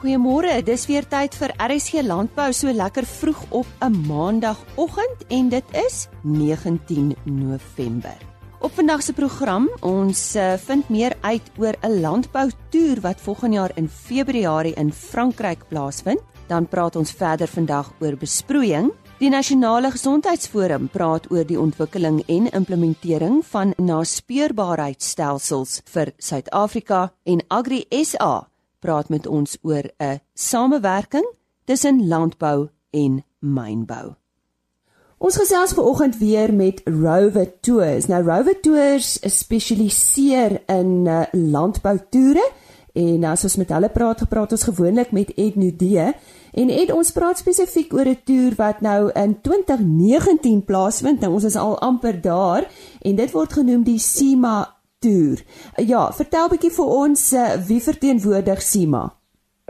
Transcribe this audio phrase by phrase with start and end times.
[0.00, 5.64] Goeiemôre, dis weer tyd vir RSG Landbou so lekker vroeg op 'n maandagooggend en dit
[5.76, 8.16] is 19 November.
[8.60, 13.70] Op vandag se program, ons uh, vind meer uit oor 'n landboutoer wat volgende jaar
[13.74, 16.20] in Februarie in Frankryk plaasvind.
[16.46, 18.92] Dan praat ons verder vandag oor besproeiing.
[19.18, 27.84] Die Nasionale Gesondheidsforum praat oor die ontwikkeling en implementering van naspeuurbaarheidstelsels vir Suid-Afrika en Agri
[27.90, 31.26] SA praat met ons oor 'n samewerking
[31.64, 34.14] tussen landbou en mynbou.
[35.20, 38.06] Ons gesels vanoggend weer met Rover Tours.
[38.06, 42.46] Nou Rover Tours spesialiseer in uh, landboutoere
[42.92, 46.08] en as ons met hulle praat, gepraat ons gewoonlik met Ed Nudee
[46.56, 51.20] en Ed ons praat spesifiek oor 'n toer wat nou in 2019 plaasvind.
[51.20, 52.64] Nou ons is al amper daar
[53.00, 55.40] en dit word genoem die SIMA toer.
[55.92, 59.06] Ja, vertel bietjie vir ons uh, wie verteenwoordig SIMA.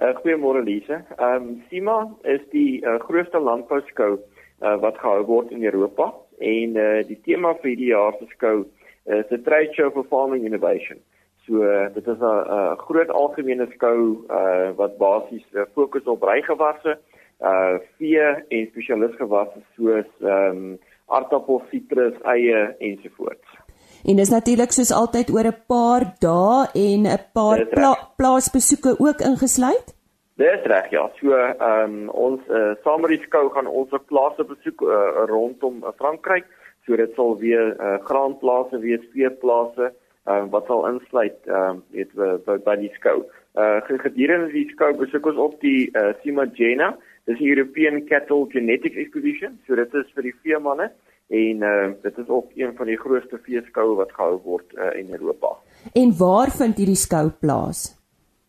[0.01, 1.03] Uh, Goeiemôre Lise.
[1.19, 1.99] Ehm um, SIMA
[2.35, 7.55] is die uh, grootste landbouskou uh, wat gehou word in Europa en uh, die tema
[7.61, 8.67] vir hierdie jaar se skou
[9.11, 10.99] is the trade show for farming innovation.
[11.47, 16.99] So uh, dit is 'n groot algemene skou uh, wat basies uh, fokus op rygewasse,
[17.41, 20.79] uh vee en spesialisgewasse soos ehm um,
[21.11, 23.60] aardappels, sitrus, eie ensovoorts.
[24.05, 29.21] En dis natuurlik soos altyd oor 'n paar dae en 'n paar pla plaasbesoeke ook
[29.21, 29.95] ingesluit.
[30.37, 31.11] Dis reg ja.
[31.21, 35.25] So ehm um, ons uh, saam met die skou gaan ons op plase besoek uh,
[35.29, 36.47] rondom uh, Frankryk.
[36.87, 39.93] So dit sal weer uh, graanplase wees, veeplase
[40.27, 42.15] uh, wat sal insluit ehm um, weet
[42.47, 43.25] by, by die skou.
[43.55, 46.97] Uh gedurende die skou besoek ons op die uh, Simagena.
[47.27, 49.59] Dis die European Cattle Genetics Exposition.
[49.67, 50.89] So dit is vir die veemanne
[51.31, 55.13] en uh, dit is ook een van die grootste feeskoue wat gehou word uh, in
[55.15, 55.55] Europa.
[55.93, 57.85] En waar vind hierdie skou plaas?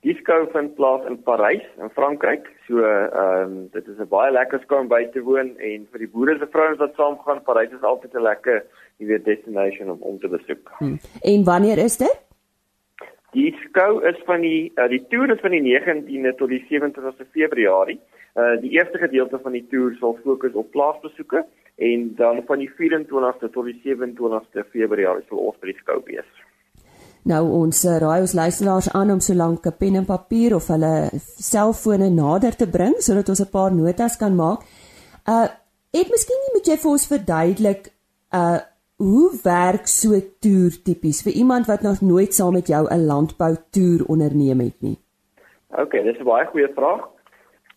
[0.01, 2.47] Die skou vind plaas in Parys in Frankryk.
[2.65, 5.99] So ehm uh, dit is 'n baie lekker skou om by te woon en vir
[5.99, 8.65] die boere se vrouens wat saamgaan, Parys is altyd 'n lekker,
[8.97, 10.71] jy weet, destination om om te besoek.
[10.79, 10.97] Hmm.
[11.21, 12.17] En wanneer is dit?
[13.31, 17.29] Die skou is van die uh, die toer is van die 19de tot die 27ste
[17.31, 17.99] Februarie.
[18.35, 21.45] Uh die eerste gedeelte van die toer sal fokus op plaasbesoeke
[21.75, 26.29] en dan van die 24ste tot die 27ste Februarie sal ons by die skou wees.
[27.29, 30.67] Nou ons uh, raai ons luisteraars aan om so lank 'n pen en papier of
[30.67, 34.61] hulle selfone nader te bring sodat ons 'n paar notas kan maak.
[35.27, 35.47] Uh
[35.91, 37.93] het miskien nie moet jy vir ons verduidelik
[38.33, 38.59] uh
[39.01, 43.05] hoe werk so 'n toer tipies vir iemand wat nog nooit saam met jou 'n
[43.05, 44.97] landbou toer onderneem het nie.
[45.69, 47.01] OK, dis 'n baie goeie vraag.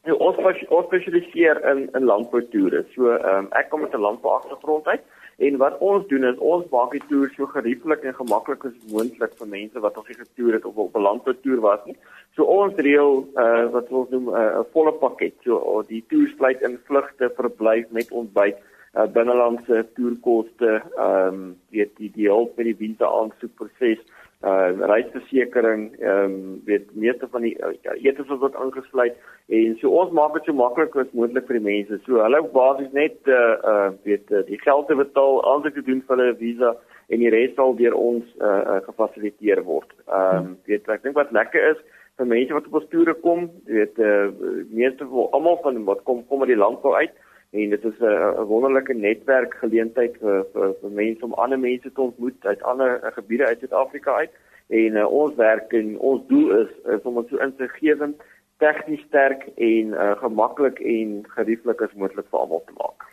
[0.05, 0.37] Nou, ons
[0.69, 2.83] ons spesialiseer in in landboutoere.
[2.95, 5.05] So ehm um, ek kom met 'n landbouagtergrond uit
[5.47, 9.33] en wat ons doen is ons maak die toer so gerieflik en gemaklik as moontlik
[9.39, 11.97] vir mense wat nog nie getoer het of op 'n landboutoer was nie.
[12.37, 15.35] So ons reël uh wat ons noem eh, 'n uh, volle pakket.
[15.45, 18.57] So uh, die toer sluit in vlugte, verblyf met ontbyt,
[18.95, 24.05] uh, binnelandse toerkoste, ehm um, weet die die hulp met die visa aansoekproses
[24.45, 27.73] uh reisversekering ehm um, weet meeste van die uh,
[28.03, 29.17] etes word aangesluit
[29.59, 32.01] en so ons maak dit so maklik as moontlik vir die mense.
[32.05, 36.03] So hulle basies net uh uh weet uh, die geld te betaal, aansoek te doen
[36.07, 36.75] vir hulle visa
[37.09, 39.91] en die res sal deur ons uh, uh gefasiliteer word.
[40.09, 41.81] Ehm um, weet ek dink wat lekker is
[42.19, 44.29] vir mense wat op ons toere kom, weet uh
[44.71, 47.17] meeste almal van wat kom kom uit die landbou uit
[47.55, 52.47] en dit is 'n wonderlike netwerkgeleentheid vir, vir vir mense om ander mense te ontmoet
[52.47, 54.31] uit ander uh, gebiede uit Suid-Afrika uit
[54.69, 58.17] en uh, ons werk en ons doel is, is om dit so insiggewend,
[58.59, 63.09] tegnies sterk en uh, gemaklik en gerieflik as moontlik vir almal te maak.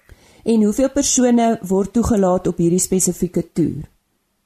[0.45, 3.83] En hoeveel persone word toegelaat op hierdie spesifieke toer?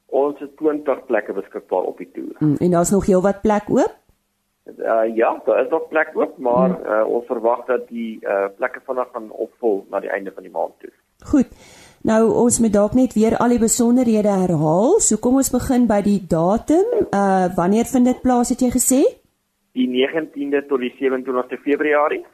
[0.06, 2.34] Ons het 20 plekke beskikbaar op die toer.
[2.38, 3.94] Hmm, en daar's nog heelwat plek oop?
[4.66, 8.80] Uh, ja, daar is nog plek oop, maar uh, ons verwag dat die uh, plekke
[8.86, 10.90] vinnig gaan opvul na die einde van die maand toe.
[11.30, 11.52] Goed.
[12.06, 14.98] Nou ons moet dalk net weer al die besonderhede herhaal.
[15.00, 17.06] So kom ons begin by die datum.
[17.14, 19.00] Uh wanneer vind dit plaas het jy gesê?
[19.78, 22.24] Die 19de tot die 27ste Februarie.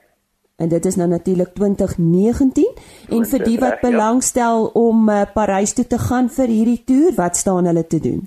[0.56, 2.68] En dit is nou natuurlik 2019
[3.10, 3.88] en vir die wat ja.
[3.88, 8.20] belangstel om uh, Parys toe te gaan vir hierdie toer, wat staan hulle te doen?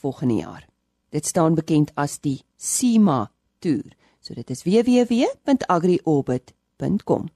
[0.00, 0.68] volgende jaar.
[1.12, 3.92] Dit staan bekend as die SEMA toer.
[4.20, 7.28] So dit is www.agriorbit.com.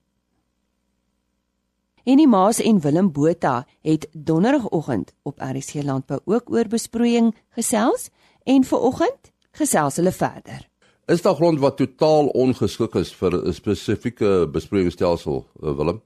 [2.08, 8.08] En die Maas en Willem Botha het donderdagoggend op RC Landbou ook oor besproeiing gesels
[8.48, 10.68] en vanoggend gesels hulle verder.
[11.08, 16.00] Is daar grond wat totaal ongeskik is vir 'n spesifieke besproeiingsstelsel, eh, Willem?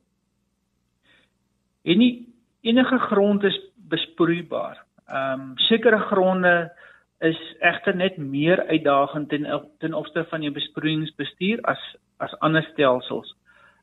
[1.82, 2.28] En nie
[2.60, 4.84] enige grond is besproeibaar.
[5.06, 6.72] Ehm um, sekere gronde
[7.18, 13.36] is egter net meer uitdagend ten ten opsigte van jou besproeiingsbestuur as as ander stelsels.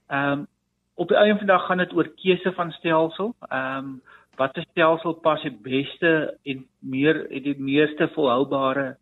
[0.07, 0.47] Ehm um,
[0.95, 3.35] op die einde van die dag gaan dit oor keuse van stelsel.
[3.49, 4.01] Ehm um,
[4.35, 8.97] watter stelsel pas die beste en meer die meeste volhoubare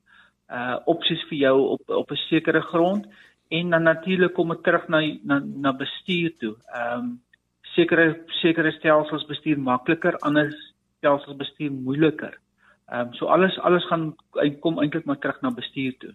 [0.50, 3.08] uh opsies vir jou op op 'n sekere grond
[3.48, 6.56] en dan natuurlik kom dit terug na na na bestuur toe.
[6.74, 7.22] Ehm um,
[7.62, 10.52] sekere sekere stelsels bestuur makliker, ander
[10.98, 12.40] stelsels bestuur moeiliker.
[12.88, 14.16] Ehm um, so alles alles gaan
[14.60, 16.14] kom eintlik maar terug na bestuur toe.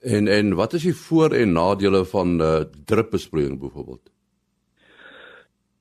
[0.00, 4.10] En en wat is die voor en nadele van uh, drupbesproeiing byvoorbeeld?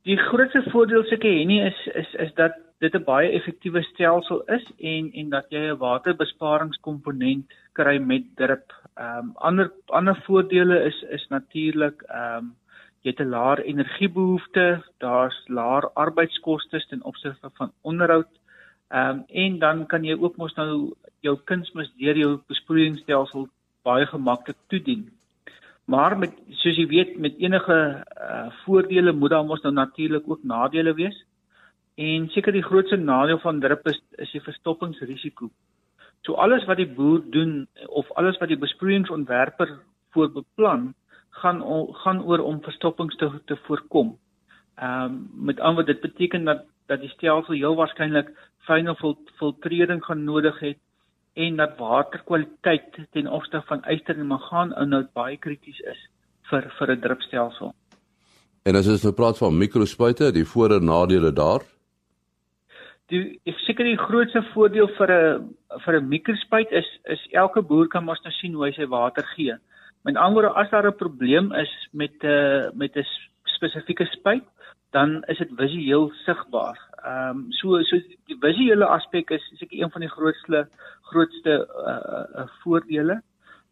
[0.04, 4.66] Die grootste voordeel seker hierdie is is is dat dit 'n baie effektiewe stelsel is
[4.94, 7.46] en en dat jy 'n waterbesparingskomponent
[7.80, 8.68] kry met drup.
[8.98, 12.56] Ehm um, ander ander voordele is is natuurlik ehm um,
[13.04, 18.32] jy het 'n laer energiebehoefte, daar's laer arbeidskoste ten opsigte van onderhoud
[18.94, 20.94] Ehm um, en dan kan jy ook mos nou
[21.26, 23.48] jou kunsmis deur jou besproeiingsstelsel
[23.88, 25.08] baie gemaklik toedien.
[25.90, 30.44] Maar met soos jy weet met enige uh, voordele moet daar mos nou natuurlik ook
[30.44, 31.18] nadele wees.
[31.96, 35.50] En seker die grootste nadeel van drup is is die verstoppingsrisiko.
[36.26, 39.80] So alles wat die boer doen of alles wat die besproeiingsontwerper
[40.16, 40.94] voorbeplan
[41.42, 41.62] gaan
[42.04, 44.18] gaan oor om verstoppings te te voorkom.
[44.76, 48.34] Ehm um, met ander woorde dit beteken dat dat die stelsel heel waarskynlik
[48.68, 48.96] fyne
[49.38, 50.80] filtrering gaan nodig het
[51.34, 56.10] en dat waterkwaliteit ten opsigte van yster en mangaan inhoud baie krities is
[56.50, 57.74] vir vir 'n drupstelsel.
[58.64, 61.62] En as ons nou praat van mikrospuite, die voor en nadele daar?
[63.12, 65.56] Die ek seker die grootste voordeel vir 'n
[65.86, 69.24] vir 'n mikrospuit is is elke boer kan mos nou sien hoe hy sy water
[69.36, 69.56] gee.
[70.06, 73.06] Met ander woorde as daar 'n probleem is met 'n uh, met 'n
[73.44, 74.44] spesifieke spuit,
[74.92, 76.78] dan is dit visueel sigbaar.
[77.04, 77.98] Ehm um, so so
[78.28, 80.68] die visuele aspek is seker een van die grootste
[81.02, 83.22] grootste uh, uh voordele.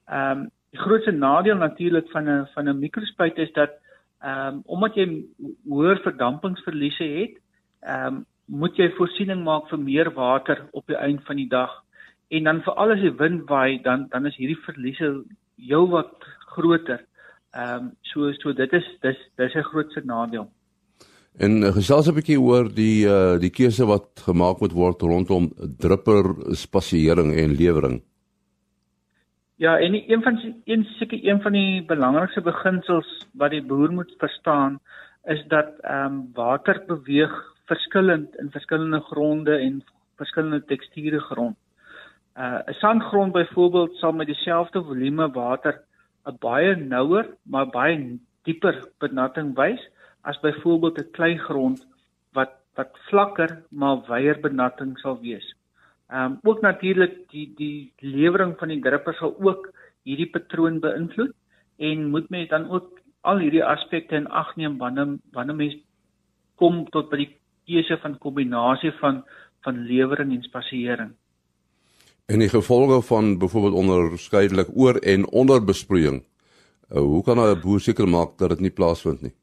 [0.07, 3.71] Ehm um, die grootste nadeel natuurlik van 'n van 'n mikrospuit is dat
[4.19, 5.23] ehm um, omdat jy
[5.67, 7.39] hoër verdampingsverliese het,
[7.81, 11.71] ehm um, moet jy voorsiening maak vir meer water op die einde van die dag.
[12.31, 15.11] En dan veral as die wind waai, dan dan is hierdie verliese
[15.55, 17.05] heelwat groter.
[17.55, 20.49] Ehm um, so so dit is dis dis 'n grootste nadeel.
[21.39, 25.51] En uh, gesels 'n bietjie oor die uh die keuse wat gemaak moet word rondom
[25.79, 28.01] drupper spasiering en lewering.
[29.55, 34.13] Ja, en een van een seker een van die belangrikste beginsels wat die boer moet
[34.17, 34.79] verstaan
[35.23, 39.81] is dat ehm um, water beweeg verskillend in verskillende gronde en
[40.21, 41.57] verskillende teksture grond.
[42.35, 45.81] Uh 'n sandgrond byvoorbeeld sal met dieselfde volume water
[46.25, 49.81] 'n baie nouer maar baie dieper benatting wys
[50.21, 51.87] as byvoorbeeld 'n kleigrond
[52.33, 55.47] wat wat vlakker maar wyer benatting sal wees.
[56.09, 59.71] Ehm um, ook natuurlik die die lewering van die druppers sal ook
[60.03, 61.33] hierdie patroon beïnvloed
[61.77, 65.75] en moet mens dan ook al hierdie aspekte in ag neem wanneer wanneer mens
[66.55, 67.31] kom tot by die
[67.71, 69.23] keuse van kombinasie van
[69.61, 71.11] van lewering en spasiering.
[72.25, 76.23] En die gevolge van byvoorbeeld onderskeidelik oor en onder besproeiing.
[76.91, 79.33] Uh, hoe kan 'n boer seker maak dat dit nie plaasvind nie?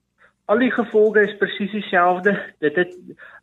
[0.45, 2.33] Al die gevolge is presies dieselfde.
[2.59, 2.95] Dit het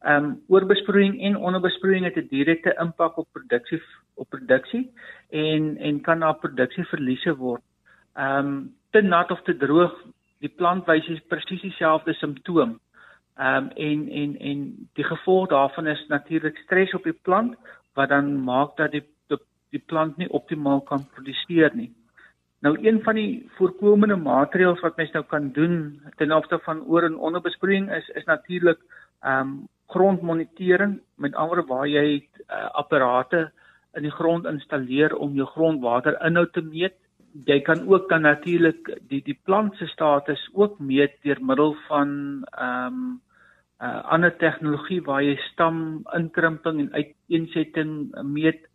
[0.02, 3.82] ehm um, oorbesproeiing en onderbesproeiing het 'n direkte impak op produksie
[4.14, 4.92] op produksie
[5.30, 7.62] en en kan na produksieverliese word.
[8.14, 9.94] Ehm um, te nat of te droog,
[10.40, 12.80] die plant wys presies dieselfde simptoom.
[13.36, 17.56] Ehm um, en en en die gevolg daarvan is natuurlik stres op die plant
[17.94, 19.40] wat dan maak dat die die,
[19.70, 21.92] die plant nie optimaal kan produseer nie.
[22.60, 27.04] Nou een van die voorkomende maatreëls wat mens nou kan doen ten opsigte van oor
[27.04, 28.80] en onderbesproeiing is is natuurlik
[29.22, 32.06] ehm um, grondmonitering, met ander waar jy
[32.50, 33.52] uh, apparate
[33.94, 36.96] in die grond installeer om jou grondwaterinhoud te meet.
[37.46, 42.10] Jy kan ook dan natuurlik die die plant se status ook meet deur middel van
[42.52, 43.14] ehm um,
[43.82, 48.68] uh, ander tegnologie waar jy stam inkrimping en uiteensetting meet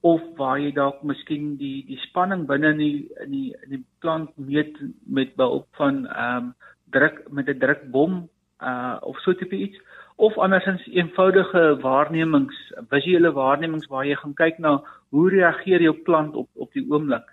[0.00, 3.84] of waar jy dalk miskien die die spanning binne in die in die in die
[4.00, 6.54] plant meet met behulp van ehm um,
[6.90, 8.28] druk met 'n drukbom
[8.62, 9.78] uh of so tipe iets
[10.16, 12.56] of andersins eenvoudige waarnemings
[12.90, 17.28] visuele waarnemings waar jy gaan kyk na hoe reageer jou plant op op die oomblik.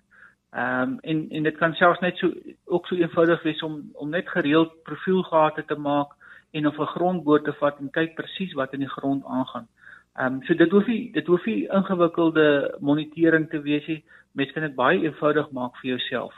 [0.52, 2.32] Ehm um, en en dit kan selfs net so
[2.66, 6.14] ook so eenvoudig wees om om net gereeld profielgate te maak
[6.56, 9.68] en of 'n grondboor te vat en kyk presies wat in die grond aangaan.
[10.16, 14.04] Ehm um, so dit hoef nie dit hoef nie ingewikkelde monitering te wees nie.
[14.32, 16.34] Mens kan dit baie eenvoudig maak vir jouself.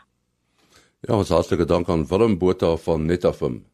[1.00, 3.66] Ja, ons hartlike dank aan Willem Botha van Netafim.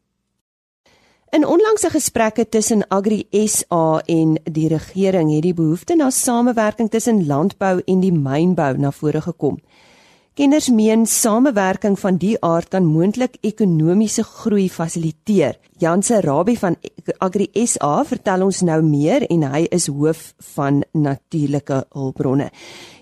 [1.34, 7.26] In onlangse gesprekke tussen Agri SA en die regering het die behoefte na samewerking tussen
[7.26, 9.58] landbou en die mynbou na vore gekom.
[10.34, 15.60] Kenners meen samewerking van die aard kan moontlik ekonomiese groei fasiliteer.
[15.78, 16.74] Janse Rabie van
[17.22, 20.24] Agri SA vertel ons nou meer en hy is hoof
[20.56, 22.48] van natuurlike hulpbronne.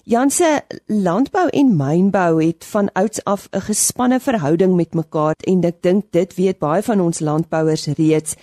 [0.04, 0.50] Janse
[0.92, 6.12] landbou en mynbou het van ouds af 'n gespanne verhouding met mekaar en ek dink
[6.12, 8.36] dit weet baie van ons landbouers reeds.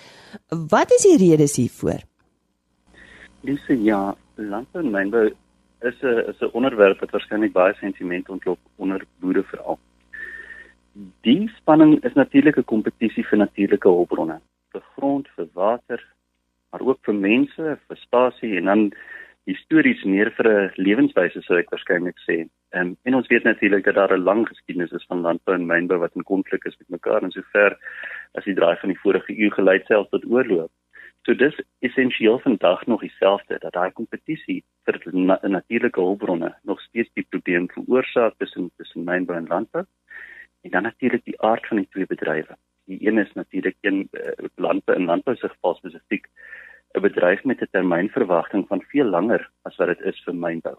[0.49, 2.01] Wat is die redes hiervoor?
[3.41, 5.29] Dis ja, landbou en mynbou
[5.81, 9.79] is 'n is 'n onderwerp wat waarskynlik baie sentiment ontlok onder boere veral.
[11.21, 14.39] Die spanning is natuurlik 'n kompetisie vir natuurlike hulpbronne,
[14.71, 16.05] vir grond, vir water,
[16.71, 18.91] maar ook vir mense, vir spasie en dan
[19.45, 22.47] histories meer vir 'n lewenswyse sou ek waarskynlik sê.
[22.71, 25.97] En en ons weet natuurlik dat daar 'n lang geskiedenis is van landbou en mynbou
[25.99, 27.77] wat in konflik is met mekaar en sover
[28.33, 30.69] as die draai van die vorige eeu gelei selfs tot oorlog.
[31.27, 37.09] So dis essensieel vandag nog dieselfde dat daai kompetisie vir na, natuurlike hulpbronne nog steeds
[37.13, 39.83] die probleem veroorsaak tussen tussen mynbou en landbou.
[40.61, 42.55] En dan natuurlik die aard van die twee bedrywe.
[42.85, 46.29] Die een is natuurlik een uh, landbou en landbou se geval spesifiek
[46.97, 50.77] 'n bedryf met 'n termynverwagting van veel langer as wat dit is vir mynbou.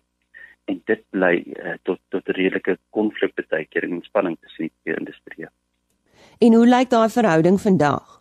[0.64, 4.72] En dit bly uh, tot tot 'n redelike konflik baie keer in spanning tussen die
[4.82, 5.48] twee industrieë.
[6.38, 8.19] En hoe lyk daai verhouding vandag?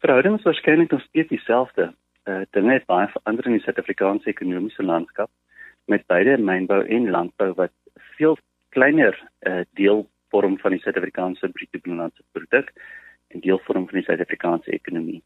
[0.00, 1.94] Verhouding is waarskynlik nog steeds dieselfde.
[2.24, 5.30] Uh dinge het baie verander in die Suid-Afrikaanse ekonomiese landskap
[5.84, 7.72] met beide mynbou en landbou wat
[8.16, 8.36] veel
[8.76, 9.16] kleiner
[9.48, 12.72] uh deel vorm van die Suid-Afrikaanse bruto binnelandse produk
[13.28, 15.22] en deel vorm van die Suid-Afrikaanse ekonomie.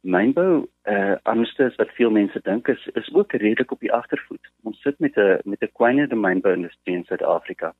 [0.00, 4.52] Mynbou uh anderste wat veel mense dink is is ook redelik op die agtervoet.
[4.62, 7.74] Ons sit met 'n met 'n kwynende mynbou industrie in Suid-Afrika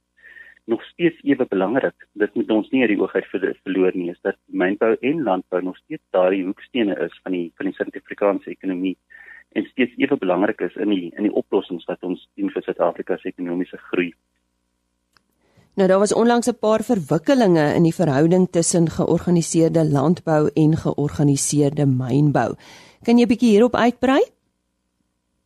[0.69, 2.07] nog steeds ewe belangrik.
[2.13, 5.63] Dit moet ons nie uit die oog uit verloor nie, is dat mynbou en landbou
[5.65, 8.97] nog steeds daardie hoekstene is van die van die Suid-Afrikaanse ekonomie
[9.57, 13.17] en steeds ewe belangrik is in die in die oplossings wat ons sien vir Suid-Afrika
[13.17, 14.13] se ekonomiese groei.
[15.79, 21.87] Nou daar was onlangs 'n paar verwikkelinge in die verhouding tussen georganiseerde landbou en georganiseerde
[21.87, 22.55] mynbou.
[23.05, 24.21] Kan jy 'n bietjie hierop uitbrei?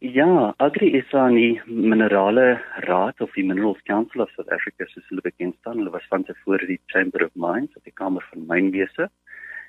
[0.02, 5.04] Ja, Agri is aan die Minerale Raad of die Minerals Council of South Africa soos
[5.12, 5.76] hulle bekend staan.
[5.78, 9.06] Hulle was van tevore die Chamber of Mines, die Kamer van Mynwese.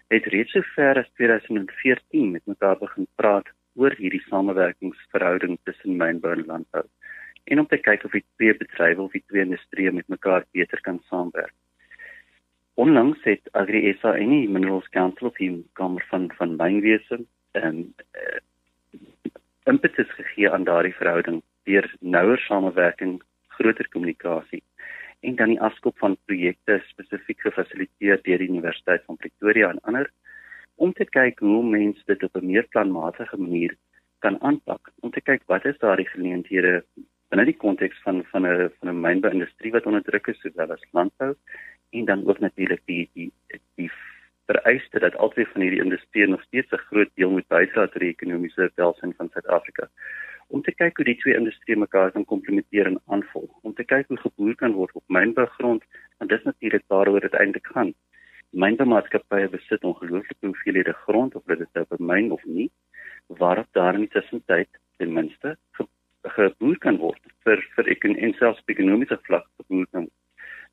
[0.10, 6.32] Het reeds so ver as 2014 met mekaar begin praat oor hierdie samewerkingsverhouding tussen mynbou
[6.34, 6.82] en landbou
[7.54, 10.82] en om te kyk of die twee bedrywe of die twee industrieë met mekaar beter
[10.82, 11.54] kan saamwerk.
[12.82, 17.22] Onlangs het Agri SA en die Minerals Council of die Kamer van van Mynwese
[17.62, 17.86] en
[18.18, 18.42] uh,
[19.66, 24.64] impetus gegee aan daardie verhouding deur nouer samewerking, groter kommunikasie
[25.24, 30.10] en dan die afskop van projekte spesifiek gefasiliteer deur die Universiteit van Pretoria en ander
[30.76, 33.76] om te kyk hoe mense dit op 'n meer planmatige manier
[34.20, 36.84] kan aanpak om te kyk wat is daardie geleenthede
[37.30, 40.86] binne die konteks van van 'n van 'n mynbou-industrie wat onder druk is sowel as
[40.92, 41.36] landbou
[41.92, 43.32] en dan ook natuurlik die die
[43.76, 43.92] die
[44.52, 48.14] vereiste dat albei van hierdie industrieë nog steeds 'n groot deel moet bydra tot die
[48.16, 49.88] ekonomiese welstand van Suid-Afrika.
[50.48, 54.08] Om te kyk hoe die twee industrieë mekaar kan komplementeer en aanvul, om te kyk
[54.08, 55.84] hoe geboer kan word op mynbougrond,
[56.18, 57.94] want dis natuurlik waaroor dit eintlik gaan.
[58.52, 62.72] Mynboumaatskappye besit ongelooflike hoeveelhede grond of dit nou bemyn of nie,
[63.28, 65.58] waarop daar in tussentyd ten minste
[66.24, 70.23] geboer kan word vir vir ek en selfs ekonomiese vlak geboer kan word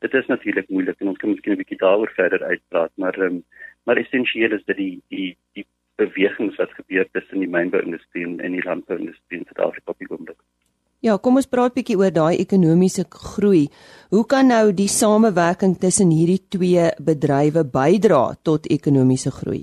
[0.00, 3.42] dit is natuurlik moeilik en ons kan miskien 'n bietjie daaroor verder uitpraat, maar um,
[3.85, 5.66] maar essensieel is dit die die die
[5.97, 10.38] bewegings wat gebeur tussen die mynbouindustrie en die landbouindustrie in Suid-Afrika op die oomblik.
[11.00, 13.69] Ja, kom ons praat bietjie oor daai ekonomiese groei.
[14.12, 19.62] Hoe kan nou die samewerking tussen hierdie twee bedrywe bydra tot ekonomiese groei?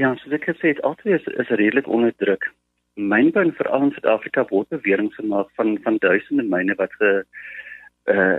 [0.00, 2.48] Ja, soos ek gesê het, altyd is, is redelik onder druk.
[2.96, 7.12] Mynbou veral in Suid-Afrika word beweringe gemaak van van duisende myne wat ge
[8.12, 8.38] uh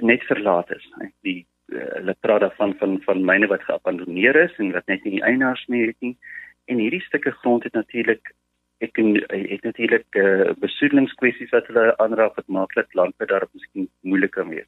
[0.00, 0.84] net verlaat is.
[1.20, 5.22] Die uh, hulle praat daarvan van van myne wat geabandoneer is en wat net nie
[5.22, 6.16] eienaars meer het nie.
[6.64, 8.32] En hierdie stukke grond het natuurlik
[8.82, 8.98] ek
[9.30, 14.66] het natuurlik uh, besoedelingskwessies wat hulle aanraak wat maak dat landbou daar miskien moeiliker wees.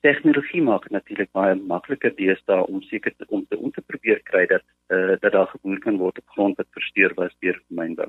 [0.00, 4.22] Tegnologie maak dit natuurlik baie makliker deesdae om seker te, om te om te probeer
[4.30, 8.08] kry dat uh, dat daar geboer kan word op grond wat versteur was deur mynbou.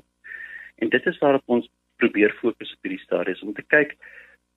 [0.78, 3.96] En dit is waarop ons probeer fokus op hierdie stadium om te kyk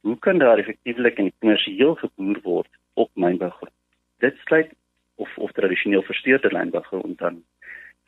[0.01, 3.73] hoe kan daar effektiewelik en kommersieel geboer word op mynbougrond.
[4.17, 4.73] Dit sluit
[5.15, 7.43] of of tradisioneel versteurde landbougrond dan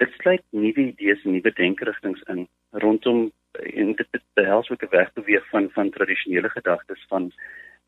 [0.01, 5.49] dit sluit nuwe idees en nuwe denkerigtinge in rondom en dit behels ook 'n wegbeweeg
[5.49, 7.31] van van tradisionele gedagtes van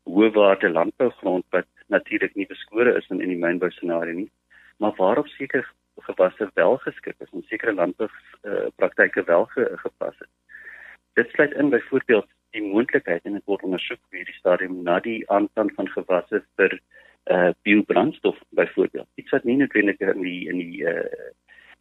[0.02, 4.30] hoë waarde landbougrond wat natuurlik nie beskore is in in die mynbou scenario nie
[4.76, 8.08] maar waarop seker gewasse wel geskik is en sekere landbou
[8.42, 10.28] uh, praktyke wel ge, gepas het.
[11.12, 15.22] Dit sluit in byvoorbeeld die moontlikheid en dit word ondersoek op hierdie stadium na die
[15.32, 16.78] aanplant van gewasse vir
[17.26, 19.08] uh biobrandstof byvoorbeeld.
[19.18, 21.32] Iets wat nie noodwendig in die in die uh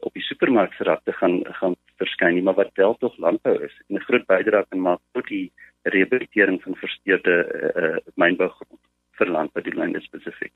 [0.06, 4.08] op die supermarkte gaan gaan verskyn nie, maar wat wel tog landbou is en 'n
[4.08, 5.52] groot bydrae kan maak tot die
[5.84, 7.36] rehabilitering van versteurde
[7.76, 8.82] uh, mynbougrond
[9.18, 10.54] vir landbou die lande spesifiek.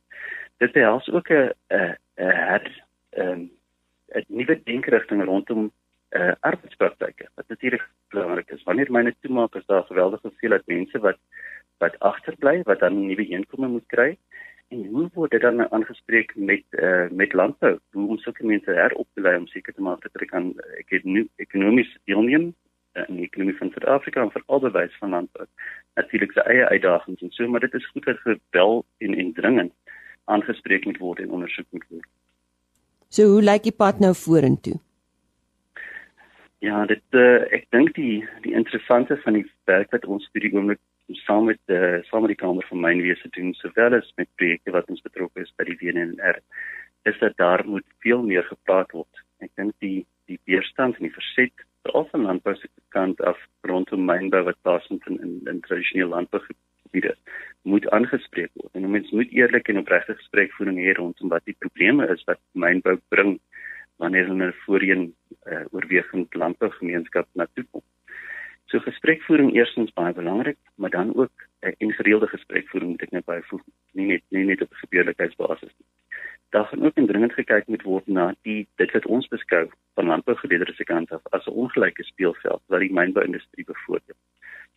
[0.57, 2.61] Dit behels ook 'n 'n 'n
[3.15, 3.49] 'n
[4.15, 5.71] 'n nuwe denkerigting rondom
[6.09, 8.63] uh, arbeidspraktyke wat natuurlik belangrik is.
[8.63, 11.17] Wanneer myne toemaak is daar geweldige hoeveelheid mense wat
[11.79, 14.17] wat agterbly wat dan nuwe inkomste moet kry
[14.69, 19.07] en hoe word dit dan aangespreek met uh, met landbou hoe om sulke mense herop
[19.13, 20.49] te lei om seker te maak dat hulle kan
[20.81, 25.15] ek het nu ekonomies deelneem uh, in die ekonomie van Suid-Afrika en veral bewys van
[25.17, 25.47] landbou
[26.01, 29.73] natuurlik se eie uitdagings en so maar dit is goed dat gebel en en dringend
[30.25, 32.09] aangespreek moet word en ondersoek moet word.
[33.09, 34.77] So hoe lyk die pad nou vorentoe?
[36.59, 40.51] Ja, dit uh, ek dink die die interessante van die werk wat ons vir die
[40.51, 40.81] oomblik
[41.23, 44.89] saam met uh, saam met die kamer van mynwese doen sowel as met projekte wat
[44.91, 46.41] ons betrokke is by die WNR
[47.07, 49.23] is dat daar moet veel meer gepraat word.
[49.39, 53.39] Ek dink die die weerstand en die verset veral van landbou se kant af
[53.71, 57.15] rondom mynbou wat plaasvind in in, in tradisionele landbougebiede
[57.63, 58.73] moet aangespreek word.
[58.75, 62.99] En mens moet eerlik en opregte gesprekvoering hê rondom wat die probleme is wat mynbou
[63.15, 63.37] bring
[63.99, 65.05] wanneer hulle voorheen
[65.43, 67.83] uh, oorwegend landbougemeenskap na toe kom.
[68.71, 73.11] So gesprekvoering eerstens baie belangrik, maar dan ook 'n uh, en gereelde gesprekvoering moet ek
[73.11, 75.89] net byvoeg, nie net nie net op gebeurlikheidsbasis nie.
[76.49, 80.77] Daar gaan ook indringend gekyk moet word na die dit wat ons beskou van landbougeleerders
[80.77, 84.19] se kant af as 'n ongelyke speelveld wat die mynbouindustrie bevoordeel.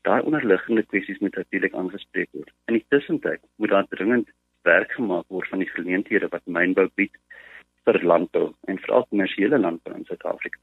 [0.02, 2.52] Daai onderliggende kwessies moet natuurlik aangespreek word.
[2.66, 4.28] In die tussentyd moet daar dringend
[4.62, 7.16] werk gemaak word van die geleenthede wat mynbou bied
[7.84, 10.58] vir landbou en veral kommersiële landbou in Suid-Afrika.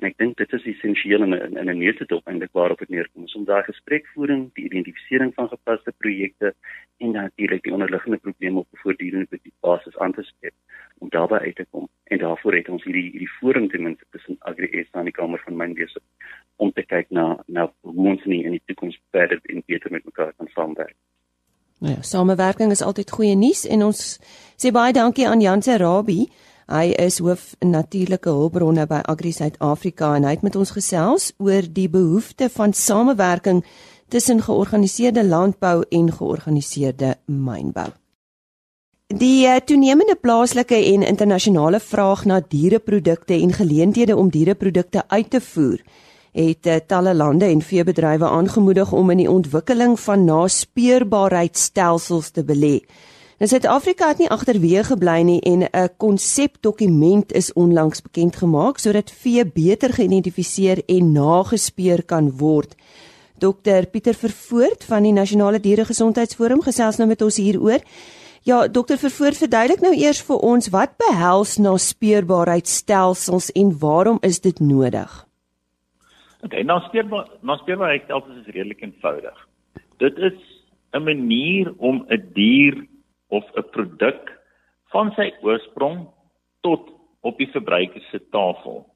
[0.00, 3.44] En ek dink dit is essensieel in in 'n neutedop eintlik waarop dit neerkom om
[3.44, 6.54] daai gesprekvoering, die identifisering van gepaste projekte
[6.98, 10.54] en natuurlik die onderliggende probleme op 'n voortdurende basis aan te spreek
[10.98, 11.88] om daarby uit te kom.
[12.04, 15.40] En daarvoor het ons hierdie hierdie forum ten minste tussen Agri SA en die Kamer
[15.44, 16.00] van Mynwese
[16.56, 20.04] om te kyk na na hoe ons nie in die toekoms verder en beter met
[20.04, 20.96] mekaar kan saamwerk.
[21.82, 24.20] Nou ja, samewerking is altyd goeie nuus en ons
[24.62, 26.30] sê baie dankie aan Jan se Rabie.
[26.70, 31.62] Hy is hoof natuurlike hulpbronne by Agri Suid-Afrika en hy het met ons gesels oor
[31.66, 33.64] die behoefte van samewerking
[34.08, 37.90] tussen georganiseerde landbou en georganiseerde mynbou.
[39.12, 45.40] Die uh, toenemende plaaslike en internasionale vraag na diereprodukte en geleenthede om diereprodukte uit te
[45.40, 45.82] voer
[46.32, 52.80] het uh, talle lande en veebedrywe aangemoedig om in die ontwikkeling van naspeurbaarheidstelsels te belê.
[53.42, 59.10] Nou Suid-Afrika het nie agterweë gebly nie en 'n konsepdokument is onlangs bekend gemaak sodat
[59.10, 62.76] vee beter geïdentifiseer en nagespeur kan word.
[63.38, 67.80] Dr Pieter Vervoort van die Nasionale Dieregesondheidsforum gesels nou met ons hieroor.
[68.42, 74.60] Ja, dokter Vervoort, verduidelik nou eers vir ons wat behels naspeurbaarheidstelsels en waarom is dit
[74.60, 75.26] nodig?
[76.44, 79.48] Okay, ek altyd is redelik eenvoudig.
[79.98, 80.38] Dit is
[80.94, 82.86] 'n manier om 'n dier
[83.32, 84.32] of 'n produk
[84.92, 86.06] van sy oorsprong
[86.60, 86.90] tot
[87.20, 88.86] op die verbruiker se tafel.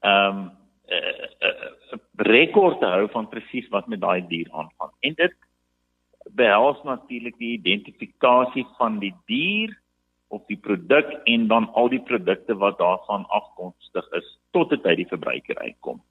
[0.00, 0.50] Ehm um,
[0.84, 4.92] 'n uh, uh, uh, rekord te hou van presies wat met daai dier aangaan.
[5.00, 5.34] En dit
[6.36, 9.72] behels natuurlik die identifikasie van die dier
[10.28, 14.94] of die produk en dan al die produkte wat daarvan afkomstig is tot dit by
[14.94, 16.02] die verbruiker uitkom.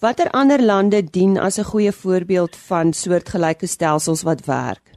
[0.00, 4.89] Watter ander lande dien as 'n goeie voorbeeld van soortgelyke stelsels wat werk?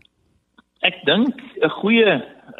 [0.83, 2.13] Ek dink 'n goeie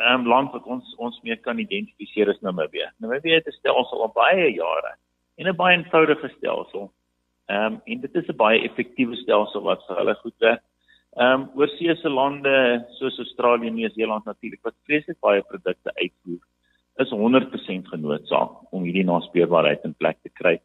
[0.10, 2.88] um, land wat ons ons mee kan identifiseer is Namibië.
[3.04, 4.96] Namibië het 'n stelsel al baie jare
[5.38, 6.92] en 'n baie eenvoudige stelsel.
[7.50, 10.64] Ehm um, en dit is 'n baie effektiewe stelsel wat vir hulle goed werk.
[11.20, 16.44] Ehm um, oorseese lande soos Australië en Nieu-Seeland natuurlik wat vreeslik baie produkte uitvoer,
[17.04, 20.62] is 100% genoodsaak om hierdie naspeurbaarheid in plek te kry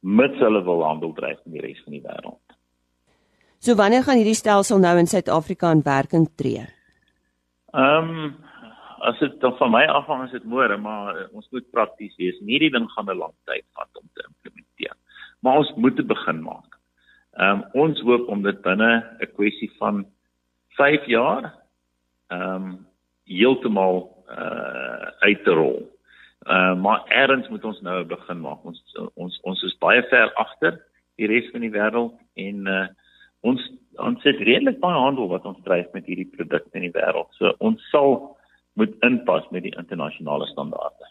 [0.00, 2.56] mits hulle wil handel dryf met die res van die wêreld.
[3.58, 6.66] So wanneer gaan hierdie stelsel nou in Suid-Afrika in werking tree?
[7.72, 8.34] Ehm um,
[9.02, 12.36] as dit dan van my afhang is dit môre, maar uh, ons moet prakties wees.
[12.46, 14.94] Hierdie ding gaan 'n lang tyd vat om te implementeer.
[15.40, 16.78] Maar ons moet dit begin maak.
[17.40, 20.04] Ehm um, ons hoop om dit binne 'n kwessie van
[20.76, 21.54] 5 jaar
[22.28, 22.86] ehm um,
[23.24, 25.88] heeltemal uh uit te rol.
[26.46, 28.64] Uh maar eers moet ons nou begin maak.
[28.64, 28.82] Ons
[29.14, 30.80] ons ons is baie ver agter
[31.16, 32.86] die res van die wêreld en uh
[33.40, 37.28] ons ons het redelik baie handel wat ons dryf met hierdie produkte in die wêreld.
[37.38, 38.36] So ons sal
[38.80, 41.10] moet inpas met die internasionale standaarde.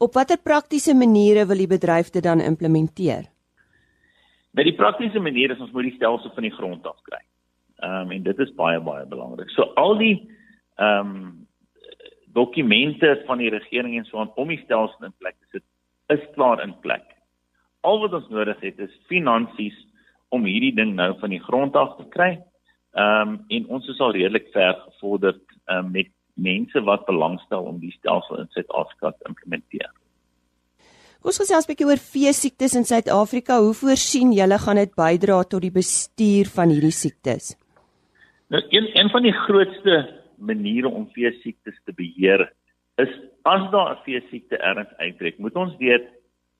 [0.00, 3.26] Op watter praktiese maniere wil die bedryf dit dan implementeer?
[4.56, 7.20] Met die praktiese maniere is ons moet die stelsel van die grond af kry.
[7.84, 9.52] Ehm um, en dit is baie baie belangrik.
[9.56, 10.16] So al die
[10.76, 11.46] ehm um,
[12.32, 15.64] dokumente van die regering en so aan om die stelsel in plek te sit,
[16.14, 17.04] is klaar in plek.
[17.80, 19.76] Al wat ons nodig het is finansies
[20.30, 22.32] om hierdie ding nou van die grond af te kry.
[22.98, 25.38] Ehm um, en ons is al redelik ver gevorder
[25.70, 29.90] um, met mense wat belangstel om die stelsel in Suid-Afrika te implementeer.
[31.22, 33.60] Ons gesels 'n bietjie oor vee siektes in Suid-Afrika.
[33.60, 37.56] Hoe voorsien julle gaan dit bydra tot die bestuur van hierdie siektes?
[38.48, 39.96] Nou een een van die grootste
[40.38, 42.52] maniere om vee siektes te beheer
[42.96, 43.12] is
[43.42, 46.08] as daar 'n vee siekte erns uitbreek, moet ons weet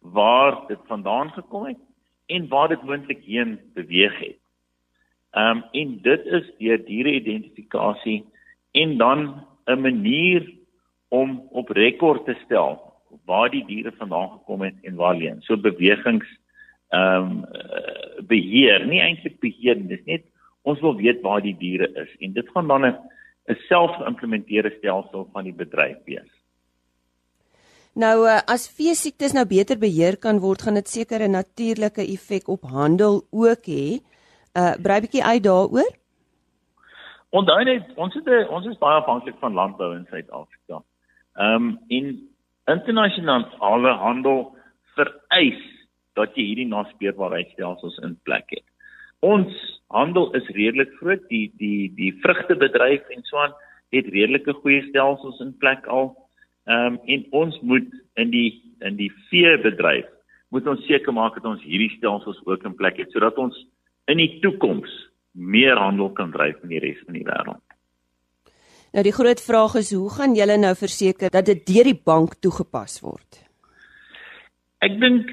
[0.00, 1.78] waar dit vandaan gekom het
[2.30, 4.38] en waar dit moontlik heen beweeg het.
[5.30, 8.24] Ehm um, en dit is deur diere identifikasie
[8.72, 9.20] en dan
[9.66, 10.50] 'n manier
[11.08, 12.92] om op rekord te stel
[13.24, 15.42] waar die diere vandaan gekom het en waar leen.
[15.42, 16.26] So bewegings
[16.88, 17.44] ehm um,
[18.26, 20.24] beheer, nie eintlik beheer dis net
[20.62, 22.98] ons wil weet waar die diere is en dit gaan dan 'n
[23.68, 26.39] self-geïmplementeerde stelsel van die bedryf wees.
[27.94, 32.02] Nou eh, as vee siektes nou beter beheer kan word, gaan dit seker 'n natuurlike
[32.02, 33.98] effek op handel ook hê.
[34.54, 35.90] Uh brei bietjie uit daaroor.
[37.30, 40.82] Onthou net ons het 'n ons is baie afhanklik van landbou in Suid-Afrika.
[41.34, 42.28] Ehm um, in
[42.66, 44.56] internasionale handel
[44.94, 45.62] vereis
[46.14, 48.66] dat jy hierdie naspeurbaarheidstelsels in plek het.
[49.20, 53.54] Ons handel is redelik groot, die die die vrugtebedryf en so aan
[53.90, 56.14] het redelike goeie stelsels in plek al.
[56.68, 57.88] Ehm um, en ons moet
[58.20, 58.50] in die
[58.84, 60.08] in die veebedryf
[60.50, 63.56] moet ons seker maak dat ons hierdie stelsels ook in plek het sodat ons
[64.10, 64.90] in die toekoms
[65.32, 67.62] meer handel kan dryf in die res van die wêreld.
[68.90, 72.40] Nou die groot vraag is hoe gaan julle nou verseker dat dit deur die bank
[72.42, 73.44] toegepas word?
[74.82, 75.30] Ek dink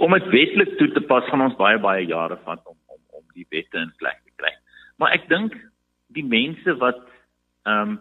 [0.00, 3.24] om dit wetlik toe te pas gaan ons baie baie jare vat om om om
[3.36, 4.54] die wette in plek te kry.
[4.96, 5.58] Maar ek dink
[6.16, 7.04] die mense wat
[7.68, 8.00] ehm um,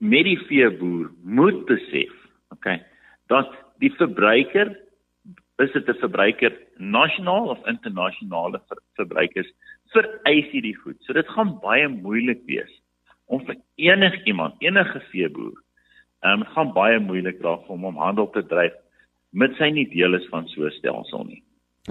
[0.00, 2.12] met die veeboer moet besef,
[2.54, 2.80] okay,
[3.28, 3.52] dat
[3.84, 4.72] die verbruiker
[5.60, 9.50] is dit 'n verbruiker nasionaal of internasionale ver, verbruikers
[9.92, 10.96] vereis hierdie goed.
[11.04, 12.72] So dit gaan baie moeilik wees
[13.26, 15.58] om vir enigiemand, enige veeboer,
[16.22, 18.72] ehm um, gaan baie moeilik raak om hom handel te dryf
[19.30, 21.42] met sy nie deel is van so 'n stelsel nie.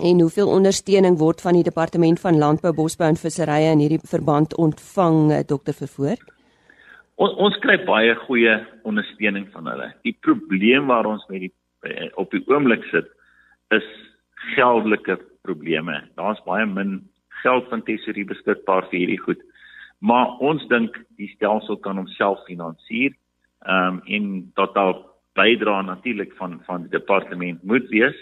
[0.02, 4.56] En hoeveel ondersteuning word van die departement van landbou, bosbou en visserye in hierdie verband
[4.56, 6.39] ontvang, eh, dokter Vervoort?
[7.20, 8.54] On, ons kry baie goeie
[8.88, 9.90] ondersteuning van hulle.
[10.08, 11.54] Die probleem waar ons met die
[11.88, 13.10] eh, op die oomblik sit
[13.76, 13.88] is
[14.56, 15.98] geldelike probleme.
[16.20, 17.02] Daar's baie min
[17.44, 19.42] geld van tesorie beskikbaar vir hierdie goed.
[20.00, 23.16] Maar ons dink die stelsel kan homself finansier.
[23.68, 24.96] Ehm um, en tot daar
[25.36, 28.16] bydra natuurlik van van die departement moet wees.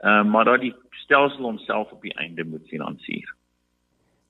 [0.00, 3.28] Ehm um, maar dat die stelsel homself op die einde moet finansier.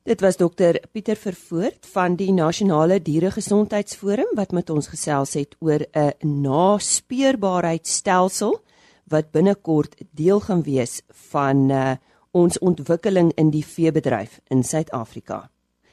[0.08, 5.84] Dit was dokter Pieter Vervoort van die Nasionale Dieregesondheidsforum wat met ons gesels het oor
[5.92, 8.60] 'n naspeurbaarheidstelsel
[9.04, 11.90] wat binnekort deel gaan wees van uh,
[12.30, 15.50] ons ontwikkeling in die veebedryf in Suid-Afrika.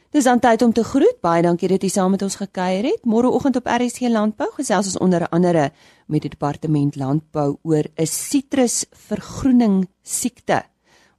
[0.09, 1.21] Dis aan tyd om te groet.
[1.21, 3.03] Baie dankie dat jy saam met ons gekuier het.
[3.03, 5.71] Môreoggend op RSG Landbou gesels ons onder andere
[6.05, 10.63] met die departement landbou oor 'n sitrusvergroening siekte.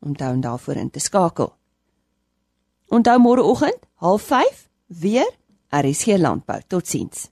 [0.00, 1.56] Onthou om daarvoor in te skakel.
[2.88, 4.68] Onthou môreoggend 05:30
[5.02, 5.26] weer
[5.70, 6.60] RSG Landbou.
[6.68, 7.30] Totsiens.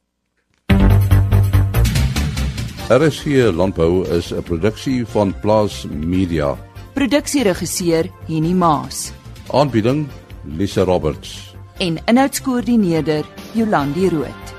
[2.90, 6.56] RSG Landbou is 'n produksie van Plaas Media.
[6.94, 9.12] Produksieregisseur Henny Maas.
[9.52, 10.08] Aanbieding
[10.44, 11.54] Lisa Roberts.
[11.78, 14.53] En inhoudskoördineerder Jolandi Root.